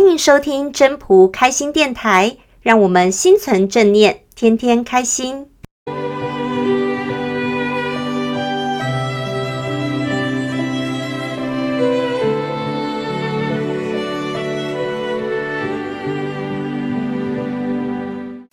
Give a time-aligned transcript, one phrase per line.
[0.00, 5.46] 欢迎收听真仆开心电台，让我们心存正念，天天开心。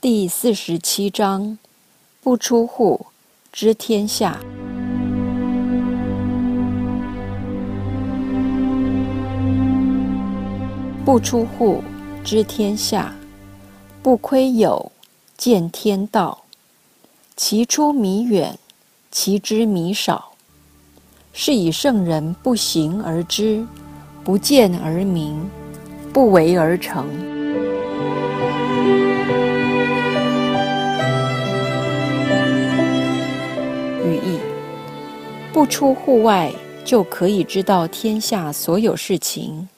[0.01, 1.57] 第四十七章：
[2.21, 3.05] 不出户，
[3.53, 4.37] 知天下。
[11.07, 11.81] 不出户，
[12.21, 13.13] 知天下；
[14.03, 14.91] 不窥牖，
[15.37, 16.43] 见天道。
[17.37, 18.59] 其出弥远，
[19.09, 20.33] 其知弥少。
[21.31, 23.65] 是以圣人不行而知，
[24.21, 25.49] 不见而明，
[26.11, 27.07] 不为而成。
[34.03, 34.39] 语义：
[35.53, 36.51] 不出户外，
[36.83, 39.69] 就可以知道天下所有事情。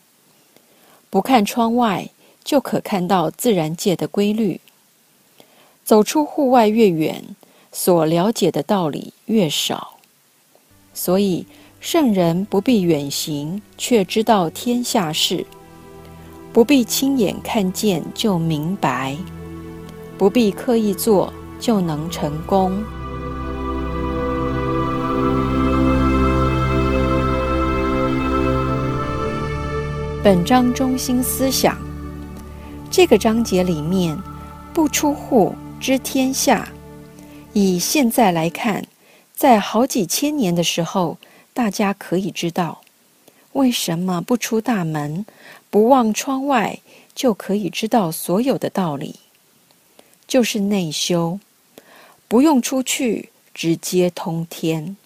[1.10, 2.10] 不看窗外，
[2.44, 4.62] 就可看到自然界的规律。
[5.84, 7.36] 走出户外越远，
[7.72, 9.98] 所了解的道理越少。
[10.94, 11.46] 所以，
[11.80, 15.46] 圣人不必远行，却知道天下事；
[16.54, 19.16] 不必亲眼看见就明白；
[20.18, 22.84] 不必刻意做就能成功。
[30.22, 31.78] 本章中心思想，
[32.92, 34.22] 这个章节里面
[34.76, 36.68] “不出户，知天下”。
[37.54, 38.86] 以现在来看，
[39.34, 41.18] 在好几千年的时候，
[41.54, 42.82] 大家可以知道，
[43.54, 45.26] 为什么不出大门，
[45.70, 46.80] 不望窗外，
[47.16, 49.22] 就可以知道所有的道理，
[50.28, 51.40] 就是内修，
[52.28, 54.98] 不用出去，直接通天。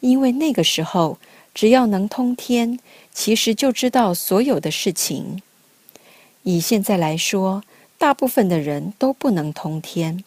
[0.00, 1.18] 因为那个时候，
[1.54, 2.78] 只要能通天。
[3.12, 5.40] 其实就知道所有的事情。
[6.42, 7.64] 以现在来说，
[7.96, 10.22] 大部分的人都不能通天，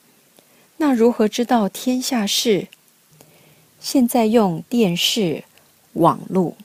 [0.78, 2.68] 那如何知道天下事？
[3.80, 5.44] 现在用电视、
[5.94, 6.58] 网络。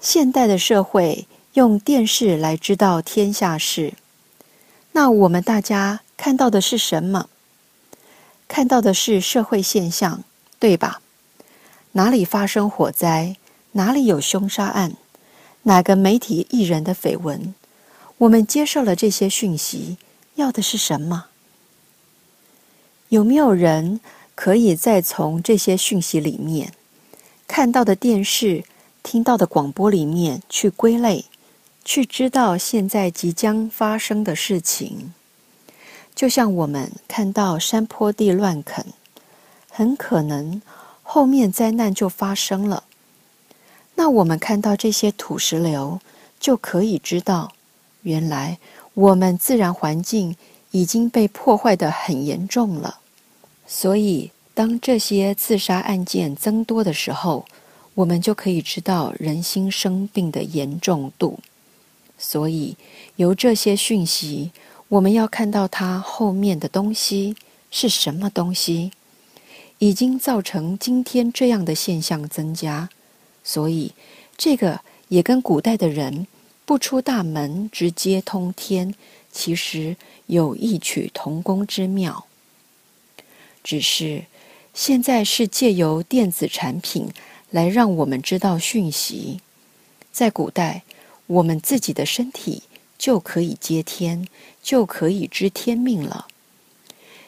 [0.00, 3.94] 现代的社会用电视来知道天下事，
[4.90, 7.28] 那我们大家看到的是什么？
[8.48, 10.24] 看到的是社会现象，
[10.58, 11.00] 对吧？
[11.96, 13.36] 哪里发生火灾？
[13.72, 14.96] 哪里有凶杀案？
[15.62, 17.54] 哪个媒体艺人的绯闻？
[18.18, 19.96] 我们接受了这些讯息，
[20.34, 21.28] 要的是什么？
[23.08, 23.98] 有没有人
[24.34, 26.74] 可以再从这些讯息里面
[27.48, 28.64] 看到的电视、
[29.02, 31.24] 听到的广播里面去归类，
[31.82, 35.14] 去知道现在即将发生的事情？
[36.14, 38.84] 就像我们看到山坡地乱垦，
[39.70, 40.60] 很可能
[41.16, 42.84] 后面灾难就发生了。
[43.94, 45.98] 那我们看到这些土石流，
[46.38, 47.54] 就可以知道，
[48.02, 48.58] 原来
[48.92, 50.36] 我们自然环境
[50.72, 52.98] 已经被破坏得很严重了。
[53.66, 57.46] 所以，当这些自杀案件增多的时候，
[57.94, 61.38] 我们就可以知道人心生病的严重度。
[62.18, 62.76] 所以，
[63.16, 64.50] 由这些讯息，
[64.88, 67.34] 我们要看到它后面的东西
[67.70, 68.92] 是什么东西，
[69.78, 72.88] 已经造成今天这样的现象增加。
[73.44, 73.92] 所以，
[74.36, 76.26] 这个也跟古代的人
[76.64, 78.94] 不出大门直接通天，
[79.30, 82.26] 其实有异曲同工之妙。
[83.62, 84.24] 只是
[84.74, 87.08] 现在是借由电子产品
[87.50, 89.40] 来让我们知道讯息，
[90.12, 90.82] 在古代，
[91.26, 92.62] 我们自己的身体
[92.96, 94.26] 就可以接天，
[94.62, 96.26] 就可以知天命了。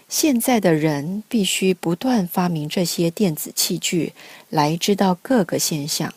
[0.09, 4.15] 现在的人必须不断发明这些电子器具
[4.49, 6.15] 来知道各个现象，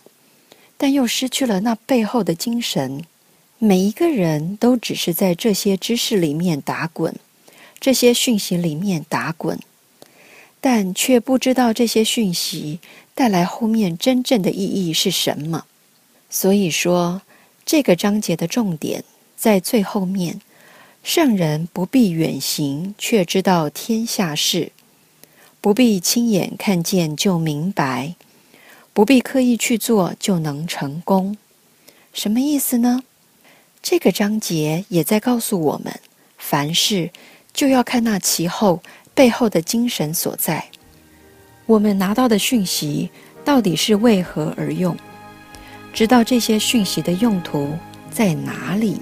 [0.78, 3.04] 但又失去了那背后的精神。
[3.60, 7.14] 每一个人都只是在这些知识里面打滚，
[7.82, 9.60] 这些讯息里面打滚，
[10.62, 12.80] 但却不知道这些讯息
[13.14, 15.66] 带来后面真正的意义是什么。
[16.30, 17.22] 所以说，
[17.66, 19.04] 这个章节的重点
[19.36, 20.40] 在最后面。
[21.04, 24.72] 圣人不必远行，却知道天下事；
[25.60, 28.16] 不必亲眼看见就明白；
[28.94, 31.38] 不必刻意去做就能成功。
[32.14, 33.04] 什么意思呢？
[33.82, 36.00] 这个章节也在告诉我们：
[36.38, 37.10] 凡事
[37.52, 38.84] 就要看那其后
[39.16, 40.70] 背后的精神所在。
[41.66, 43.10] 我们拿到的讯息
[43.44, 44.96] 到底是为何而用？
[45.94, 47.76] 知道这些讯息的用途
[48.12, 49.02] 在哪里？